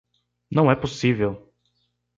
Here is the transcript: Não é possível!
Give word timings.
Não 0.49 0.71
é 0.71 0.75
possível! 0.75 1.53